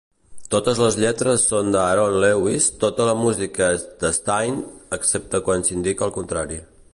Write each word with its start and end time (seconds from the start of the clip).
Totes 0.53 0.79
les 0.83 0.95
lletres 1.01 1.43
són 1.51 1.69
d'Aaron 1.75 2.17
Lewis, 2.23 2.69
tota 2.85 3.07
la 3.09 3.13
música 3.19 3.69
és 3.75 3.85
d'Staind, 4.05 4.65
excepte 4.99 5.43
quan 5.51 5.69
s'indica 5.69 6.09
el 6.11 6.17
contrari. 6.19 6.61